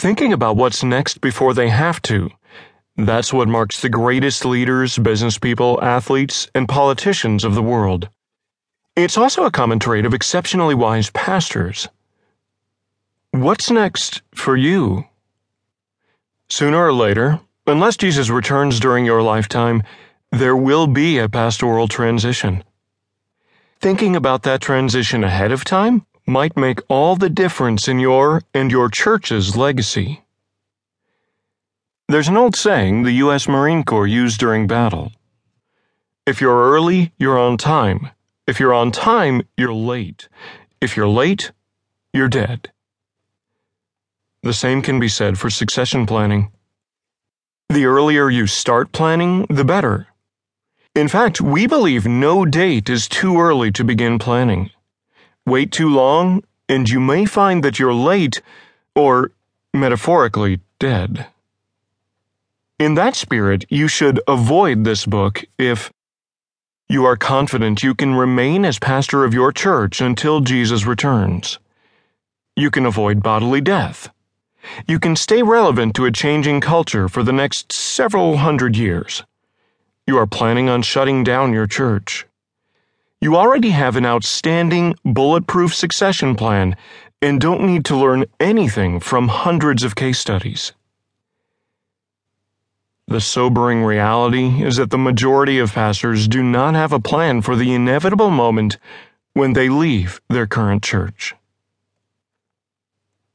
[0.00, 2.30] thinking about what's next before they have to.
[2.96, 8.08] That's what marks the greatest leaders, business people, athletes, and politicians of the world.
[8.96, 11.86] It's also a common trait of exceptionally wise pastors.
[13.32, 15.04] What's next for you?
[16.48, 19.82] Sooner or later, unless Jesus returns during your lifetime,
[20.32, 22.64] there will be a pastoral transition.
[23.80, 28.70] Thinking about that transition ahead of time might make all the difference in your and
[28.70, 30.22] your church's legacy.
[32.08, 33.48] There's an old saying the U.S.
[33.48, 35.12] Marine Corps used during battle.
[36.26, 38.10] If you're early, you're on time.
[38.46, 40.28] If you're on time, you're late.
[40.80, 41.52] If you're late,
[42.12, 42.70] you're dead.
[44.42, 46.50] The same can be said for succession planning.
[47.68, 50.06] The earlier you start planning, the better.
[50.94, 54.70] In fact, we believe no date is too early to begin planning.
[55.50, 58.40] Wait too long, and you may find that you're late,
[58.94, 59.32] or,
[59.74, 61.26] metaphorically, dead.
[62.78, 65.92] In that spirit, you should avoid this book if
[66.88, 71.58] you are confident you can remain as pastor of your church until Jesus returns.
[72.54, 74.08] You can avoid bodily death.
[74.86, 79.24] You can stay relevant to a changing culture for the next several hundred years.
[80.06, 82.24] You are planning on shutting down your church.
[83.22, 86.74] You already have an outstanding, bulletproof succession plan
[87.20, 90.72] and don't need to learn anything from hundreds of case studies.
[93.06, 97.56] The sobering reality is that the majority of pastors do not have a plan for
[97.56, 98.78] the inevitable moment
[99.34, 101.34] when they leave their current church.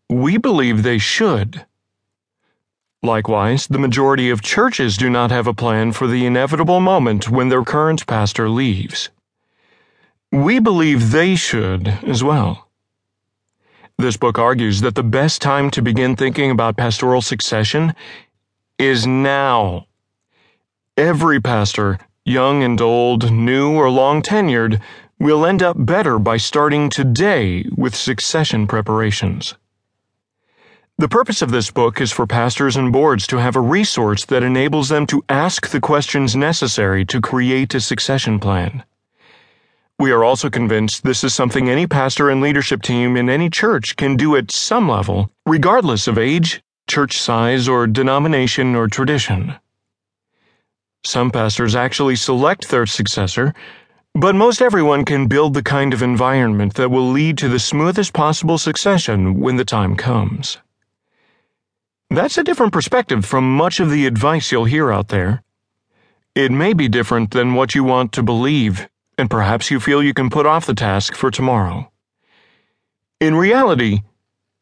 [0.09, 1.63] We believe they should.
[3.03, 7.50] Likewise, the majority of churches do not have a plan for the inevitable moment when
[7.50, 9.09] their current pastor leaves.
[10.36, 12.67] We believe they should as well.
[13.97, 17.95] This book argues that the best time to begin thinking about pastoral succession
[18.78, 19.88] is now.
[20.97, 24.81] Every pastor, young and old, new or long tenured,
[25.22, 29.56] will end up better by starting today with succession preparations.
[30.97, 34.44] The purpose of this book is for pastors and boards to have a resource that
[34.44, 38.84] enables them to ask the questions necessary to create a succession plan.
[39.97, 43.95] We are also convinced this is something any pastor and leadership team in any church
[43.95, 49.56] can do at some level, regardless of age, church size, or denomination or tradition.
[51.06, 53.53] Some pastors actually select their successor,
[54.13, 58.12] but most everyone can build the kind of environment that will lead to the smoothest
[58.12, 60.57] possible succession when the time comes.
[62.09, 65.41] That's a different perspective from much of the advice you'll hear out there.
[66.35, 70.14] It may be different than what you want to believe, and perhaps you feel you
[70.14, 71.92] can put off the task for tomorrow.
[73.20, 74.02] In reality,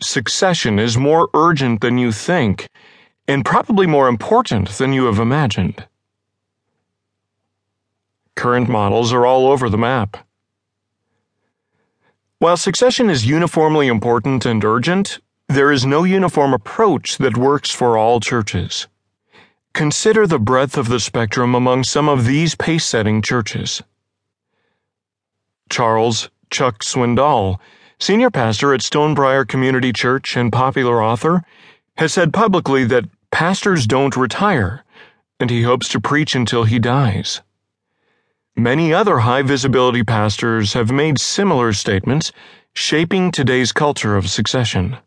[0.01, 2.67] succession is more urgent than you think,
[3.27, 5.87] and probably more important than you have imagined.
[8.35, 10.17] Current models are all over the map.
[12.39, 17.97] While succession is uniformly important and urgent, there is no uniform approach that works for
[17.97, 18.87] all churches.
[19.73, 23.81] Consider the breadth of the spectrum among some of these pace setting churches.
[25.73, 27.59] Charles Chuck Swindoll
[27.99, 31.41] senior pastor at Stonebriar Community Church and popular author,
[31.97, 34.83] has said publicly that pastors don't retire,
[35.39, 37.41] and he hopes to preach until he dies.
[38.55, 42.31] Many other high visibility pastors have made similar statements,
[42.75, 44.97] shaping today's culture of succession.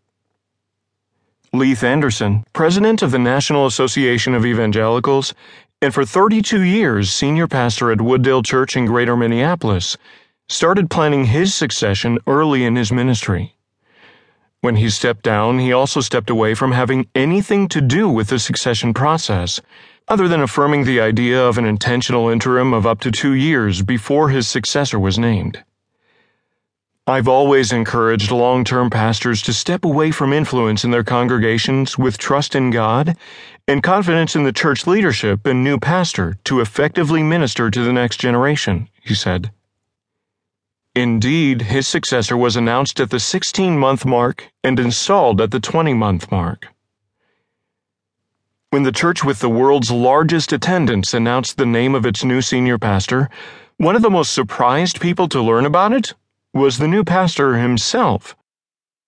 [1.53, 5.33] Leith Anderson, president of the National Association of Evangelicals,
[5.81, 9.99] and for 32 years senior pastor at Wooddale Church in Greater Minneapolis,
[10.49, 13.57] started planning his succession early in his ministry.
[14.61, 18.39] When he stepped down, he also stepped away from having anything to do with the
[18.39, 19.61] succession process,
[20.09, 24.29] other than affirming the idea of an intentional interim of up to two years before
[24.29, 25.65] his successor was named.
[27.09, 32.19] I've always encouraged long term pastors to step away from influence in their congregations with
[32.19, 33.17] trust in God
[33.69, 38.19] and confidence in the church leadership and new pastor to effectively minister to the next
[38.19, 39.51] generation, he said.
[40.97, 45.93] Indeed, his successor was announced at the 16 month mark and installed at the 20
[45.93, 46.69] month mark.
[48.71, 52.79] When the church with the world's largest attendance announced the name of its new senior
[52.79, 53.29] pastor,
[53.77, 56.15] one of the most surprised people to learn about it
[56.55, 58.35] was the new pastor himself.